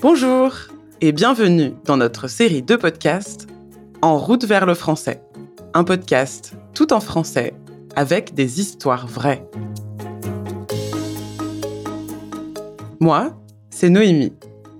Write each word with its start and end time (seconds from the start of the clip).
Bonjour 0.00 0.54
et 1.00 1.10
bienvenue 1.10 1.72
dans 1.84 1.96
notre 1.96 2.28
série 2.28 2.62
de 2.62 2.76
podcasts 2.76 3.48
En 4.00 4.16
route 4.16 4.44
vers 4.44 4.64
le 4.64 4.74
français. 4.74 5.20
Un 5.74 5.82
podcast 5.82 6.54
tout 6.72 6.92
en 6.92 7.00
français 7.00 7.52
avec 7.96 8.32
des 8.32 8.60
histoires 8.60 9.08
vraies. 9.08 9.44
Moi, 13.00 13.36
c'est 13.70 13.90
Noémie. 13.90 14.34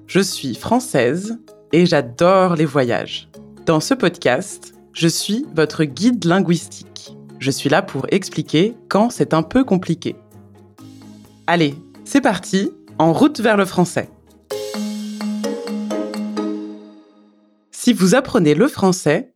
Je 0.06 0.20
suis 0.20 0.54
française 0.54 1.36
et 1.72 1.84
j'adore 1.84 2.54
les 2.54 2.64
voyages. 2.64 3.28
Dans 3.66 3.80
ce 3.80 3.94
podcast, 3.94 4.72
je 4.92 5.08
suis 5.08 5.46
votre 5.52 5.82
guide 5.82 6.26
linguistique. 6.26 7.16
Je 7.40 7.50
suis 7.50 7.68
là 7.68 7.82
pour 7.82 8.06
expliquer 8.12 8.76
quand 8.88 9.10
c'est 9.10 9.34
un 9.34 9.42
peu 9.42 9.64
compliqué. 9.64 10.14
Allez, 11.48 11.74
c'est 12.04 12.20
parti, 12.20 12.70
en 12.98 13.12
route 13.12 13.40
vers 13.40 13.56
le 13.56 13.64
français. 13.64 14.10
Vous 17.98 18.14
apprenez 18.14 18.54
le 18.54 18.68
français, 18.68 19.34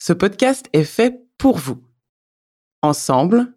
ce 0.00 0.12
podcast 0.12 0.66
est 0.72 0.82
fait 0.82 1.22
pour 1.38 1.58
vous. 1.58 1.80
Ensemble, 2.82 3.54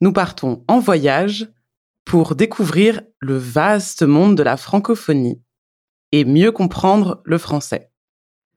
nous 0.00 0.14
partons 0.14 0.64
en 0.68 0.78
voyage 0.78 1.52
pour 2.06 2.34
découvrir 2.34 3.02
le 3.18 3.36
vaste 3.36 4.04
monde 4.04 4.38
de 4.38 4.42
la 4.42 4.56
francophonie 4.56 5.42
et 6.12 6.24
mieux 6.24 6.50
comprendre 6.50 7.20
le 7.26 7.36
français. 7.36 7.92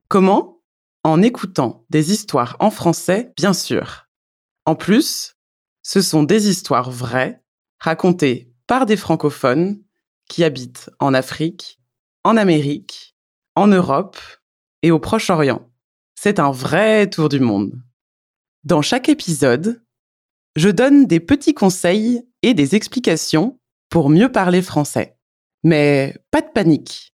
Comment? 0.08 0.62
En 1.04 1.22
écoutant 1.22 1.86
des 1.90 2.14
histoires 2.14 2.56
en 2.62 2.72
français, 2.72 3.34
bien 3.36 3.54
sûr. 3.54 4.08
En 4.66 4.76
plus, 4.76 5.36
ce 5.84 6.02
sont 6.02 6.24
des 6.24 6.48
histoires 6.48 6.90
vraies, 6.90 7.44
racontées 7.80 8.54
par 8.66 8.86
des 8.86 8.96
francophones 8.96 9.84
qui 10.30 10.46
habitent 10.46 10.90
en 11.00 11.14
Afrique, 11.14 11.82
en 12.24 12.38
Amérique, 12.38 13.18
en 13.56 13.68
Europe 13.68 14.18
et 14.82 14.92
au 14.92 15.00
Proche-Orient. 15.00 15.70
C'est 16.16 16.40
un 16.40 16.52
vrai 16.52 17.10
tour 17.10 17.30
du 17.30 17.40
monde. 17.40 17.82
Dans 18.64 18.82
chaque 18.82 19.10
épisode, 19.10 19.84
je 20.56 20.70
donne 20.70 21.06
des 21.06 21.20
petits 21.20 21.54
conseils 21.54 22.22
et 22.42 22.54
des 22.54 22.76
explications 22.76 23.60
pour 23.90 24.10
mieux 24.10 24.32
parler 24.32 24.62
français. 24.62 25.18
Mais 25.64 26.16
pas 26.32 26.42
de 26.42 26.52
panique. 26.54 27.14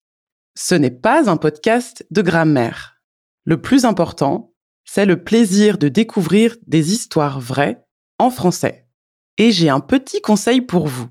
Ce 0.57 0.75
n'est 0.75 0.91
pas 0.91 1.29
un 1.29 1.37
podcast 1.37 2.07
de 2.11 2.23
grammaire. 2.23 3.01
Le 3.45 3.61
plus 3.61 3.85
important, 3.85 4.55
c'est 4.85 5.05
le 5.05 5.23
plaisir 5.23 5.79
de 5.79 5.89
découvrir 5.89 6.57
des 6.67 6.93
histoires 6.93 7.41
vraies 7.41 7.85
en 8.19 8.31
français. 8.31 8.89
Et 9.39 9.53
j'ai 9.53 9.69
un 9.69 9.81
petit 9.81 10.21
conseil 10.21 10.63
pour 10.63 10.89
vous. 10.89 11.09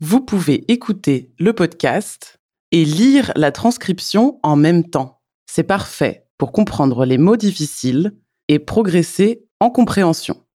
Vous 0.00 0.20
pouvez 0.20 0.70
écouter 0.72 1.32
le 1.38 1.52
podcast 1.52 2.40
et 2.72 2.84
lire 2.84 3.32
la 3.36 3.52
transcription 3.52 4.40
en 4.42 4.56
même 4.56 4.88
temps. 4.88 5.19
C'est 5.52 5.64
parfait 5.64 6.28
pour 6.38 6.52
comprendre 6.52 7.04
les 7.04 7.18
mots 7.18 7.36
difficiles 7.36 8.16
et 8.46 8.60
progresser 8.60 9.48
en 9.58 9.68
compréhension. 9.68 10.46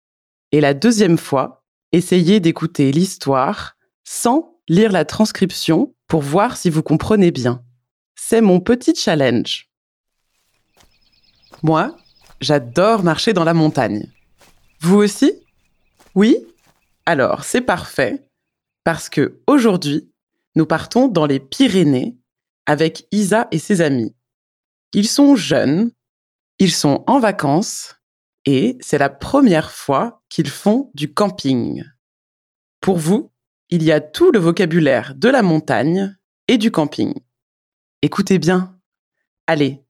Et 0.52 0.60
la 0.60 0.72
deuxième 0.72 1.18
fois, 1.18 1.64
essayez 1.90 2.38
d'écouter 2.38 2.92
l'histoire 2.92 3.74
sans 4.04 4.56
lire 4.68 4.92
la 4.92 5.04
transcription 5.04 5.96
pour 6.06 6.22
voir 6.22 6.56
si 6.56 6.70
vous 6.70 6.84
comprenez 6.84 7.32
bien. 7.32 7.64
C'est 8.14 8.40
mon 8.40 8.60
petit 8.60 8.94
challenge. 8.94 9.68
Moi, 11.64 11.96
j'adore 12.40 13.02
marcher 13.02 13.32
dans 13.32 13.42
la 13.42 13.52
montagne. 13.52 14.12
Vous 14.78 14.98
aussi? 14.98 15.32
Oui? 16.14 16.36
Alors, 17.04 17.42
c'est 17.42 17.62
parfait 17.62 18.28
parce 18.84 19.08
que 19.08 19.42
aujourd'hui, 19.48 20.08
nous 20.54 20.66
partons 20.66 21.08
dans 21.08 21.26
les 21.26 21.40
Pyrénées 21.40 22.16
avec 22.66 23.08
Isa 23.10 23.48
et 23.50 23.58
ses 23.58 23.80
amis. 23.80 24.14
Ils 24.94 25.08
sont 25.08 25.36
jeunes, 25.36 25.90
ils 26.58 26.72
sont 26.72 27.04
en 27.06 27.18
vacances 27.18 27.96
et 28.46 28.78
c'est 28.80 28.98
la 28.98 29.10
première 29.10 29.72
fois 29.72 30.22
qu'ils 30.28 30.48
font 30.48 30.90
du 30.94 31.12
camping. 31.12 31.84
Pour 32.80 32.96
vous, 32.96 33.32
il 33.70 33.82
y 33.82 33.92
a 33.92 34.00
tout 34.00 34.30
le 34.30 34.38
vocabulaire 34.38 35.14
de 35.16 35.28
la 35.28 35.42
montagne 35.42 36.16
et 36.48 36.58
du 36.58 36.70
camping. 36.70 37.12
Écoutez 38.02 38.38
bien. 38.38 38.78
Allez, 39.46 39.82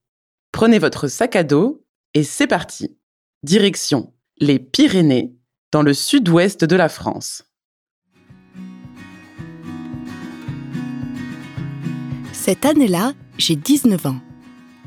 prenez 0.52 0.78
votre 0.78 1.06
sac 1.06 1.36
à 1.36 1.44
dos 1.44 1.84
et 2.14 2.24
c'est 2.24 2.46
parti. 2.46 2.96
Direction 3.42 4.14
les 4.38 4.58
Pyrénées, 4.58 5.32
dans 5.70 5.82
le 5.82 5.94
sud-ouest 5.94 6.64
de 6.64 6.76
la 6.76 6.88
France. 6.88 7.44
Cette 12.32 12.64
année-là, 12.64 13.12
j'ai 13.38 13.56
19 13.56 14.06
ans. 14.06 14.20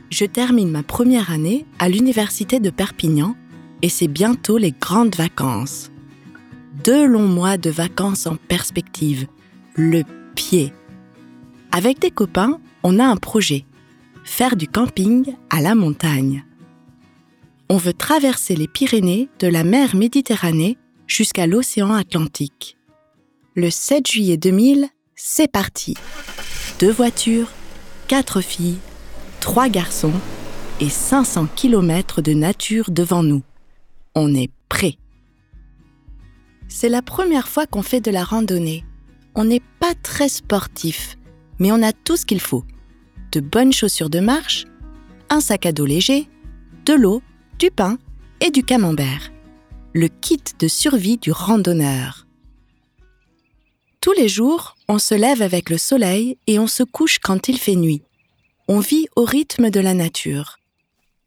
Je 0.09 0.25
termine 0.25 0.71
ma 0.71 0.83
première 0.83 1.31
année 1.31 1.65
à 1.79 1.89
l'université 1.89 2.59
de 2.59 2.69
Perpignan 2.69 3.35
et 3.81 3.89
c'est 3.89 4.07
bientôt 4.07 4.57
les 4.57 4.71
grandes 4.71 5.15
vacances. 5.15 5.91
Deux 6.83 7.05
longs 7.05 7.27
mois 7.27 7.57
de 7.57 7.69
vacances 7.69 8.25
en 8.27 8.35
perspective, 8.35 9.27
le 9.75 10.03
pied. 10.35 10.71
Avec 11.71 11.99
des 11.99 12.11
copains, 12.11 12.59
on 12.83 12.99
a 12.99 13.05
un 13.05 13.17
projet, 13.17 13.65
faire 14.23 14.55
du 14.55 14.67
camping 14.67 15.35
à 15.49 15.61
la 15.61 15.75
montagne. 15.75 16.45
On 17.69 17.77
veut 17.77 17.93
traverser 17.93 18.55
les 18.55 18.67
Pyrénées 18.67 19.27
de 19.39 19.47
la 19.47 19.65
mer 19.65 19.95
Méditerranée 19.95 20.77
jusqu'à 21.05 21.47
l'océan 21.47 21.93
Atlantique. 21.93 22.77
Le 23.55 23.69
7 23.69 24.07
juillet 24.07 24.37
2000, 24.37 24.87
c'est 25.15 25.51
parti. 25.51 25.95
Deux 26.79 26.91
voitures, 26.91 27.51
quatre 28.07 28.39
filles, 28.39 28.77
trois 29.39 29.69
garçons 29.69 30.13
et 30.79 30.89
500 30.89 31.47
km 31.55 32.21
de 32.21 32.33
nature 32.33 32.91
devant 32.91 33.23
nous 33.23 33.43
on 34.17 34.33
est 34.33 34.49
prêt. 34.67 34.95
C'est 36.67 36.89
la 36.89 37.03
première 37.03 37.47
fois 37.47 37.67
qu'on 37.67 37.83
fait 37.83 38.01
de 38.01 38.11
la 38.11 38.23
randonnée. 38.23 38.83
On 39.35 39.45
n'est 39.45 39.61
pas 39.79 39.93
très 40.01 40.27
sportif, 40.27 41.17
mais 41.59 41.71
on 41.71 41.83
a 41.83 41.93
tout 41.93 42.17
ce 42.17 42.25
qu'il 42.25 42.41
faut. 42.41 42.63
De 43.31 43.39
bonnes 43.39 43.71
chaussures 43.71 44.09
de 44.09 44.19
marche, 44.19 44.65
un 45.29 45.39
sac 45.39 45.67
à 45.67 45.71
dos 45.71 45.85
léger, 45.85 46.27
de 46.85 46.93
l'eau, 46.93 47.21
du 47.59 47.69
pain 47.69 47.99
et 48.41 48.49
du 48.49 48.63
camembert. 48.63 49.31
Le 49.93 50.07
kit 50.07 50.41
de 50.57 50.67
survie 50.67 51.17
du 51.17 51.31
randonneur. 51.31 52.25
Tous 54.01 54.13
les 54.13 54.29
jours, 54.29 54.75
on 54.87 54.97
se 54.97 55.13
lève 55.13 55.43
avec 55.43 55.69
le 55.69 55.77
soleil 55.77 56.37
et 56.47 56.57
on 56.57 56.67
se 56.67 56.83
couche 56.83 57.19
quand 57.19 57.49
il 57.49 57.59
fait 57.59 57.75
nuit. 57.75 58.01
On 58.69 58.79
vit 58.79 59.07
au 59.15 59.23
rythme 59.23 59.69
de 59.69 59.79
la 59.79 59.93
nature. 59.93 60.59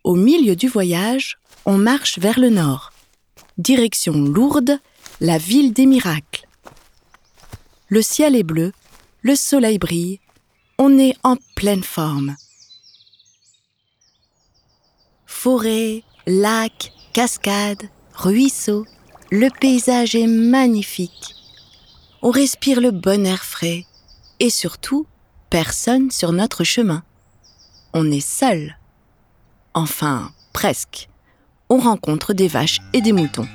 Au 0.05 0.15
milieu 0.15 0.57
du 0.57 0.69
voyage, 0.69 1.39
on 1.65 1.79
marche 1.79 2.19
vers 2.19 2.39
le 2.39 2.51
nord. 2.51 2.93
Direction 3.57 4.13
Lourdes, 4.13 4.79
la 5.23 5.39
ville 5.39 5.73
des 5.73 5.87
miracles. 5.87 6.47
Le 7.89 8.03
ciel 8.03 8.37
est 8.37 8.43
bleu, 8.43 8.73
le 9.23 9.35
soleil 9.35 9.79
brille, 9.79 10.21
on 10.79 10.99
est 10.99 11.17
en 11.23 11.37
pleine 11.55 11.83
forme. 11.83 12.37
Forêt, 15.25 16.03
lacs, 16.27 16.93
cascades, 17.15 17.89
ruisseaux, 18.13 18.85
le 19.31 19.49
paysage 19.49 20.15
est 20.15 20.27
magnifique. 20.27 21.35
On 22.21 22.31
respire 22.31 22.83
le 22.83 22.91
bon 22.91 23.25
air 23.25 23.45
frais 23.45 23.87
et 24.41 24.51
surtout, 24.51 25.07
personne 25.49 26.11
sur 26.11 26.33
notre 26.33 26.65
chemin. 26.65 27.03
On 27.93 28.11
est 28.11 28.27
seul. 28.27 28.77
Enfin, 29.75 30.33
presque. 30.53 31.09
On 31.69 31.79
rencontre 31.79 32.33
des 32.35 32.47
vaches 32.47 32.79
et 32.93 33.01
des 33.01 33.13
moutons. 33.13 33.49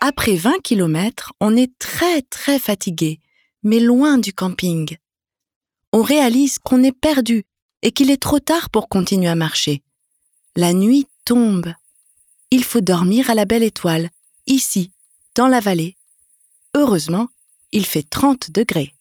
Après 0.00 0.36
20 0.36 0.60
km, 0.62 1.32
on 1.40 1.56
est 1.56 1.76
très 1.78 2.22
très 2.22 2.58
fatigué, 2.58 3.20
mais 3.62 3.80
loin 3.80 4.18
du 4.18 4.32
camping. 4.32 4.96
On 5.92 6.02
réalise 6.02 6.58
qu'on 6.58 6.82
est 6.82 6.92
perdu 6.92 7.44
et 7.82 7.92
qu'il 7.92 8.10
est 8.10 8.22
trop 8.22 8.40
tard 8.40 8.68
pour 8.70 8.88
continuer 8.88 9.28
à 9.28 9.34
marcher. 9.34 9.82
La 10.54 10.72
nuit 10.74 11.06
tombe. 11.24 11.72
Il 12.50 12.62
faut 12.62 12.80
dormir 12.80 13.30
à 13.30 13.34
la 13.34 13.44
belle 13.44 13.62
étoile, 13.62 14.10
ici, 14.46 14.92
dans 15.34 15.48
la 15.48 15.60
vallée. 15.60 15.96
Heureusement, 16.74 17.28
il 17.72 17.86
fait 17.86 18.02
30 18.02 18.50
degrés. 18.50 18.94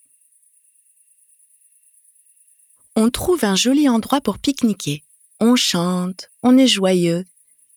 On 3.00 3.12
trouve 3.12 3.46
un 3.46 3.56
joli 3.56 3.88
endroit 3.88 4.22
pour 4.22 4.40
pique-niquer. 4.40 5.04
On 5.40 5.56
chante, 5.56 6.32
on 6.42 6.58
est 6.58 6.66
joyeux. 6.66 7.26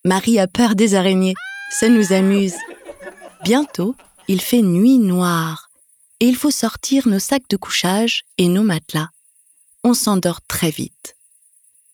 Marie 0.03 0.39
a 0.39 0.47
peur 0.47 0.75
des 0.75 0.95
araignées. 0.95 1.35
Ça 1.79 1.91
nous 1.91 2.15
amuse. 2.15 2.55
Bientôt, 3.45 3.95
il 4.29 4.41
fait 4.41 4.63
nuit 4.63 4.97
noire 4.97 5.69
et 6.21 6.25
il 6.25 6.37
faut 6.37 6.51
sortir 6.51 7.07
nos 7.07 7.19
sacs 7.19 7.51
de 7.51 7.59
couchage 7.59 8.25
et 8.39 8.49
nos 8.49 8.63
matelas. 8.63 9.11
On 9.85 9.93
s'endort 9.93 10.41
très 10.49 10.71
vite. 10.71 11.17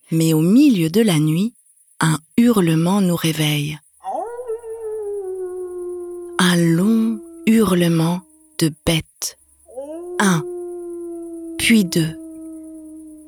Mais 0.09 0.31
au 0.31 0.39
milieu 0.39 0.89
de 0.89 1.01
la 1.01 1.19
nuit, 1.19 1.53
un 1.99 2.19
hurlement 2.37 3.01
nous 3.01 3.17
réveille. 3.17 3.77
Un 6.39 6.55
long 6.55 7.19
hurlement 7.45 8.21
de 8.57 8.71
bête. 8.85 9.37
Un, 10.17 10.45
puis 11.57 11.83
deux, 11.83 12.15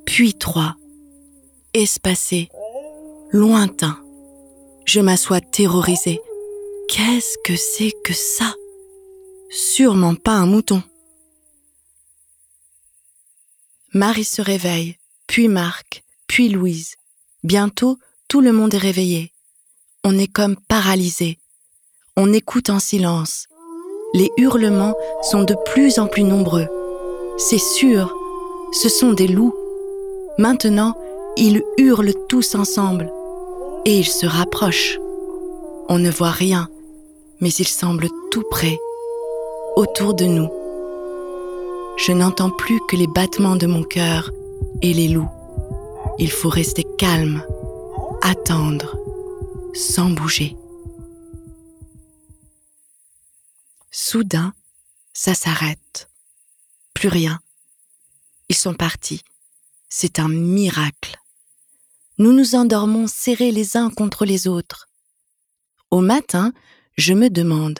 puis 0.09 0.33
trois, 0.33 0.75
espacés, 1.75 2.49
lointains. 3.29 4.03
Je 4.85 5.01
m'assois 5.01 5.39
terrorisée. 5.39 6.19
Qu'est-ce 6.89 7.37
que 7.45 7.55
c'est 7.55 7.93
que 8.03 8.13
ça? 8.13 8.55
Sûrement 9.51 10.15
pas 10.15 10.31
un 10.31 10.47
mouton. 10.47 10.81
Marie 13.93 14.23
se 14.23 14.41
réveille, 14.41 14.97
puis 15.27 15.47
Marc, 15.47 16.03
puis 16.25 16.49
Louise. 16.49 16.95
Bientôt, 17.43 17.99
tout 18.27 18.41
le 18.41 18.51
monde 18.51 18.73
est 18.73 18.79
réveillé. 18.79 19.31
On 20.03 20.17
est 20.17 20.27
comme 20.27 20.57
paralysé. 20.57 21.37
On 22.17 22.33
écoute 22.33 22.71
en 22.71 22.79
silence. 22.79 23.45
Les 24.15 24.31
hurlements 24.37 24.95
sont 25.21 25.43
de 25.43 25.55
plus 25.65 25.99
en 25.99 26.07
plus 26.07 26.23
nombreux. 26.23 26.67
C'est 27.37 27.59
sûr, 27.59 28.11
ce 28.71 28.89
sont 28.89 29.13
des 29.13 29.27
loups. 29.27 29.53
Maintenant, 30.39 30.95
ils 31.35 31.61
hurlent 31.77 32.13
tous 32.29 32.55
ensemble 32.55 33.11
et 33.83 33.99
ils 33.99 34.07
se 34.07 34.25
rapprochent. 34.25 34.97
On 35.89 35.99
ne 35.99 36.09
voit 36.09 36.31
rien, 36.31 36.69
mais 37.41 37.49
ils 37.49 37.67
semblent 37.67 38.07
tout 38.31 38.45
près, 38.49 38.79
autour 39.75 40.13
de 40.13 40.23
nous. 40.23 40.49
Je 41.97 42.13
n'entends 42.13 42.51
plus 42.51 42.79
que 42.87 42.95
les 42.95 43.07
battements 43.07 43.57
de 43.57 43.67
mon 43.67 43.83
cœur 43.83 44.31
et 44.81 44.93
les 44.93 45.09
loups. 45.09 45.29
Il 46.19 46.31
faut 46.31 46.47
rester 46.47 46.85
calme, 46.97 47.43
attendre, 48.21 48.95
sans 49.73 50.09
bouger. 50.09 50.55
Soudain, 53.91 54.53
ça 55.11 55.33
s'arrête. 55.33 56.09
Plus 56.93 57.09
rien. 57.09 57.39
Ils 58.47 58.55
sont 58.55 58.73
partis. 58.73 59.21
C'est 59.89 60.19
un 60.19 60.29
miracle. 60.29 61.17
Nous 62.19 62.31
nous 62.31 62.53
endormons 62.53 63.07
serrés 63.07 63.51
les 63.51 63.75
uns 63.75 63.89
contre 63.89 64.23
les 64.23 64.47
autres. 64.47 64.87
Au 65.89 66.01
matin, 66.01 66.53
je 66.95 67.13
me 67.13 67.29
demande, 67.29 67.79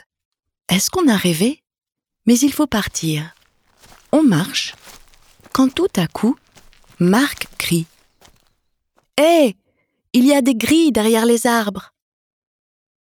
est-ce 0.68 0.90
qu'on 0.90 1.08
a 1.08 1.16
rêvé? 1.16 1.62
Mais 2.26 2.38
il 2.38 2.52
faut 2.52 2.66
partir. 2.66 3.34
On 4.10 4.24
marche, 4.24 4.74
quand 5.52 5.72
tout 5.72 5.92
à 5.96 6.08
coup, 6.08 6.36
Marc 6.98 7.46
crie. 7.58 7.86
Hé 9.16 9.54
Il 10.12 10.26
y 10.26 10.34
a 10.34 10.42
des 10.42 10.56
grilles 10.56 10.92
derrière 10.92 11.26
les 11.26 11.46
arbres. 11.46 11.94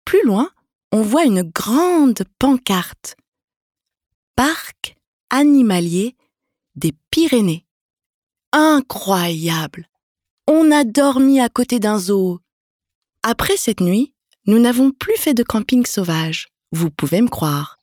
Plus 0.05 0.25
loin, 0.25 0.51
on 0.93 1.03
voit 1.03 1.25
une 1.25 1.43
grande 1.43 2.25
pancarte. 2.39 3.17
Parc 4.35 4.97
animalier 5.31 6.17
des 6.77 6.93
Pyrénées. 7.11 7.67
Incroyable 8.57 9.89
On 10.47 10.71
a 10.71 10.85
dormi 10.85 11.41
à 11.41 11.49
côté 11.49 11.81
d'un 11.81 11.99
zoo. 11.99 12.39
Après 13.25 13.57
cette 13.57 13.81
nuit, 13.81 14.15
nous 14.47 14.61
n'avons 14.61 14.93
plus 14.93 15.17
fait 15.17 15.35
de 15.35 15.43
camping 15.43 15.85
sauvage, 15.85 16.47
vous 16.71 16.89
pouvez 16.89 17.21
me 17.21 17.27
croire. 17.27 17.81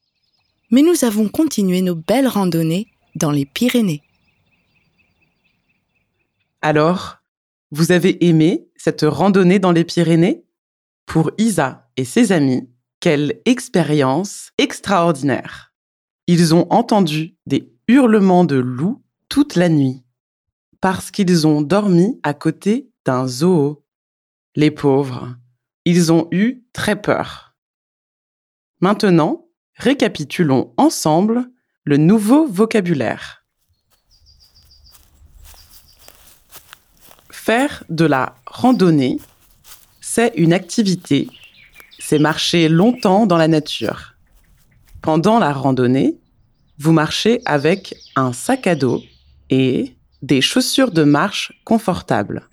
Mais 0.72 0.82
nous 0.82 1.04
avons 1.04 1.28
continué 1.28 1.82
nos 1.82 1.96
belles 1.96 2.30
randonnées 2.30 2.88
dans 3.16 3.32
les 3.32 3.46
Pyrénées. 3.46 4.02
Alors, 6.62 7.18
vous 7.72 7.92
avez 7.92 8.26
aimé 8.26 8.66
cette 8.78 9.04
randonnée 9.06 9.60
dans 9.60 9.74
les 9.74 9.84
Pyrénées? 9.84 10.46
Pour 11.06 11.32
Isa 11.38 11.92
et 11.98 12.06
ses 12.06 12.32
amis, 12.32 12.70
quelle 13.02 13.42
expérience 13.44 14.52
extraordinaire. 14.58 15.74
Ils 16.28 16.56
ont 16.56 16.68
entendu 16.70 17.36
des 17.46 17.74
hurlements 17.90 18.46
de 18.46 18.56
loups 18.56 19.04
toute 19.28 19.56
la 19.56 19.68
nuit 19.68 20.02
parce 20.82 21.12
qu'ils 21.12 21.46
ont 21.46 21.62
dormi 21.62 22.20
à 22.24 22.34
côté 22.34 22.90
d'un 23.06 23.28
zoo. 23.28 23.86
Les 24.56 24.72
pauvres, 24.72 25.36
ils 25.86 26.12
ont 26.12 26.28
eu 26.32 26.64
très 26.74 27.00
peur. 27.00 27.56
Maintenant, 28.82 29.48
récapitulons 29.76 30.74
ensemble 30.76 31.50
le 31.86 31.98
nouveau 31.98 32.48
vocabulaire. 32.48 33.46
Faire 37.30 37.84
de 37.90 38.06
la 38.06 38.36
randonnée, 38.46 39.20
c'est 40.02 40.34
une 40.36 40.52
activité, 40.52 41.30
c'est 42.00 42.20
marcher 42.20 42.70
longtemps 42.70 43.26
dans 43.26 43.38
la 43.38 43.48
nature. 43.48 44.16
Pendant 45.02 45.40
la 45.40 45.54
randonnée, 45.54 46.20
vous 46.78 46.92
marchez 46.92 47.42
avec 47.46 47.96
un 48.16 48.34
sac 48.34 48.68
à 48.68 48.76
dos 48.76 49.02
et 49.50 49.96
des 50.22 50.42
chaussures 50.42 50.92
de 50.92 51.04
marche 51.04 51.54
confortables. 51.66 52.48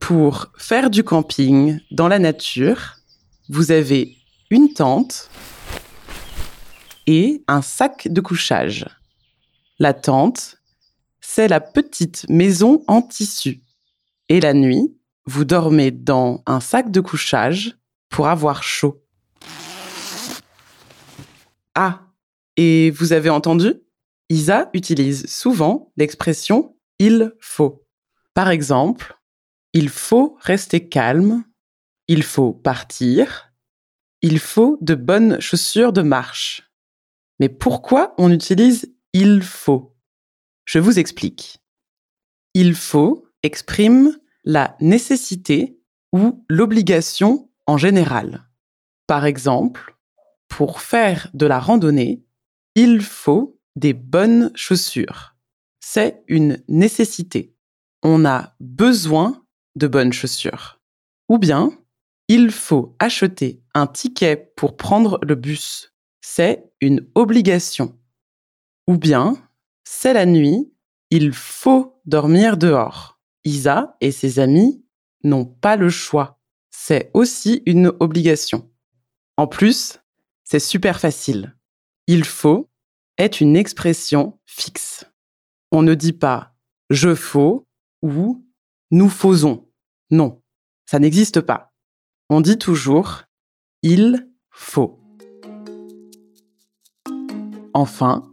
Pour 0.00 0.52
faire 0.56 0.90
du 0.90 1.04
camping 1.04 1.80
dans 1.90 2.08
la 2.08 2.18
nature, 2.18 2.96
vous 3.48 3.70
avez 3.70 4.16
une 4.50 4.72
tente 4.72 5.30
et 7.06 7.44
un 7.48 7.62
sac 7.62 8.08
de 8.08 8.20
couchage. 8.20 8.86
La 9.78 9.94
tente, 9.94 10.56
c'est 11.20 11.48
la 11.48 11.60
petite 11.60 12.26
maison 12.28 12.82
en 12.88 13.02
tissu. 13.02 13.62
Et 14.28 14.40
la 14.40 14.54
nuit, 14.54 14.96
vous 15.24 15.44
dormez 15.44 15.90
dans 15.90 16.42
un 16.46 16.60
sac 16.60 16.90
de 16.90 17.00
couchage 17.00 17.76
pour 18.08 18.28
avoir 18.28 18.62
chaud. 18.62 19.02
Ah, 21.74 22.00
et 22.56 22.90
vous 22.92 23.12
avez 23.12 23.30
entendu? 23.30 23.74
Isa 24.28 24.70
utilise 24.72 25.26
souvent 25.26 25.92
l'expression 25.96 26.76
il 26.98 27.32
faut. 27.40 27.86
Par 28.34 28.50
exemple, 28.50 29.18
il 29.72 29.88
faut 29.88 30.36
rester 30.40 30.88
calme, 30.88 31.44
il 32.08 32.22
faut 32.22 32.52
partir, 32.52 33.52
il 34.22 34.38
faut 34.38 34.78
de 34.80 34.94
bonnes 34.94 35.40
chaussures 35.40 35.92
de 35.92 36.02
marche. 36.02 36.70
Mais 37.38 37.48
pourquoi 37.48 38.14
on 38.18 38.32
utilise 38.32 38.94
il 39.12 39.42
faut 39.42 39.96
Je 40.64 40.78
vous 40.78 40.98
explique. 40.98 41.58
Il 42.54 42.74
faut 42.74 43.28
exprime 43.42 44.16
la 44.44 44.76
nécessité 44.80 45.78
ou 46.12 46.44
l'obligation 46.48 47.50
en 47.66 47.76
général. 47.76 48.48
Par 49.06 49.24
exemple, 49.24 49.96
pour 50.48 50.80
faire 50.80 51.28
de 51.34 51.46
la 51.46 51.60
randonnée, 51.60 52.24
il 52.74 53.02
faut 53.02 53.55
des 53.76 53.92
bonnes 53.92 54.50
chaussures. 54.54 55.36
C'est 55.80 56.22
une 56.26 56.62
nécessité. 56.68 57.54
On 58.02 58.24
a 58.24 58.54
besoin 58.60 59.44
de 59.76 59.86
bonnes 59.86 60.12
chaussures. 60.12 60.80
Ou 61.28 61.38
bien, 61.38 61.70
il 62.28 62.50
faut 62.50 62.96
acheter 62.98 63.62
un 63.74 63.86
ticket 63.86 64.52
pour 64.56 64.76
prendre 64.76 65.20
le 65.22 65.34
bus 65.34 65.92
c'est 66.28 66.72
une 66.80 67.06
obligation. 67.14 67.96
Ou 68.88 68.98
bien, 68.98 69.36
c'est 69.84 70.12
la 70.12 70.26
nuit, 70.26 70.72
il 71.10 71.32
faut 71.32 72.00
dormir 72.04 72.56
dehors. 72.56 73.20
Isa 73.44 73.96
et 74.00 74.10
ses 74.10 74.40
amis 74.40 74.84
n'ont 75.22 75.44
pas 75.44 75.76
le 75.76 75.88
choix. 75.88 76.40
C'est 76.72 77.12
aussi 77.14 77.62
une 77.64 77.92
obligation. 78.00 78.68
En 79.36 79.46
plus, 79.46 80.00
c'est 80.42 80.58
super 80.58 80.98
facile. 80.98 81.56
Il 82.08 82.24
faut 82.24 82.68
est 83.18 83.40
une 83.40 83.56
expression 83.56 84.38
fixe. 84.46 85.04
On 85.72 85.82
ne 85.82 85.94
dit 85.94 86.12
pas 86.12 86.56
je 86.90 87.14
faut 87.14 87.66
ou 88.02 88.44
nous 88.90 89.08
faisons. 89.08 89.66
Non, 90.10 90.40
ça 90.86 90.98
n'existe 90.98 91.40
pas. 91.40 91.72
On 92.30 92.40
dit 92.40 92.58
toujours 92.58 93.22
il 93.82 94.28
faut. 94.50 94.98
Enfin, 97.74 98.32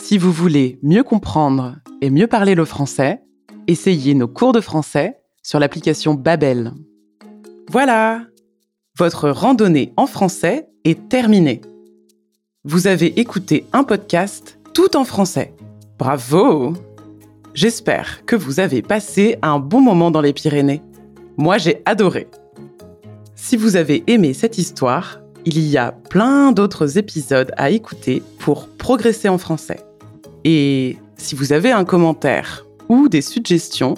si 0.00 0.18
vous 0.18 0.32
voulez 0.32 0.78
mieux 0.82 1.02
comprendre 1.02 1.76
et 2.00 2.10
mieux 2.10 2.26
parler 2.26 2.54
le 2.54 2.64
français, 2.64 3.22
essayez 3.66 4.14
nos 4.14 4.28
cours 4.28 4.52
de 4.52 4.60
français 4.60 5.16
sur 5.42 5.58
l'application 5.58 6.14
Babel. 6.14 6.72
Voilà 7.70 8.26
Votre 8.98 9.30
randonnée 9.30 9.92
en 9.96 10.06
français 10.06 10.68
est 10.84 11.08
terminée. 11.08 11.60
Vous 12.66 12.86
avez 12.86 13.20
écouté 13.20 13.66
un 13.74 13.84
podcast 13.84 14.58
tout 14.72 14.96
en 14.96 15.04
français. 15.04 15.52
Bravo 15.98 16.72
J'espère 17.52 18.24
que 18.24 18.36
vous 18.36 18.58
avez 18.58 18.80
passé 18.80 19.36
un 19.42 19.58
bon 19.58 19.82
moment 19.82 20.10
dans 20.10 20.22
les 20.22 20.32
Pyrénées. 20.32 20.80
Moi, 21.36 21.58
j'ai 21.58 21.82
adoré. 21.84 22.26
Si 23.36 23.58
vous 23.58 23.76
avez 23.76 24.02
aimé 24.06 24.32
cette 24.32 24.56
histoire, 24.56 25.20
il 25.44 25.60
y 25.60 25.76
a 25.76 25.92
plein 25.92 26.52
d'autres 26.52 26.96
épisodes 26.96 27.52
à 27.58 27.68
écouter 27.68 28.22
pour 28.38 28.68
progresser 28.68 29.28
en 29.28 29.36
français. 29.36 29.84
Et 30.44 30.96
si 31.18 31.34
vous 31.34 31.52
avez 31.52 31.70
un 31.70 31.84
commentaire 31.84 32.64
ou 32.88 33.10
des 33.10 33.20
suggestions, 33.20 33.96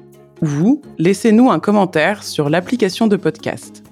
ou 0.43 0.81
laissez-nous 0.99 1.51
un 1.51 1.61
commentaire 1.61 2.23
sur 2.23 2.49
l'application 2.49 3.07
de 3.07 3.17
podcast. 3.17 3.85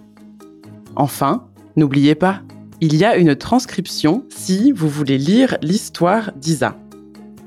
Enfin, 0.97 1.47
n'oubliez 1.77 2.15
pas, 2.15 2.43
Il 2.81 2.95
y 2.95 3.05
a 3.05 3.17
une 3.17 3.35
transcription 3.35 4.25
si 4.29 4.71
vous 4.71 4.89
voulez 4.89 5.19
lire 5.19 5.59
l'histoire 5.63 6.31
d'Isa. 6.37 6.77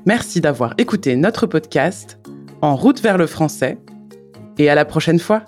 Merci 0.04 0.42
d'avoir 0.42 0.74
écouté 0.76 1.16
notre 1.16 1.46
podcast 1.46 2.18
En 2.60 2.76
route 2.76 3.00
vers 3.00 3.16
le 3.16 3.26
français 3.26 3.78
et 4.58 4.68
à 4.68 4.74
la 4.74 4.84
prochaine 4.84 5.18
fois. 5.18 5.44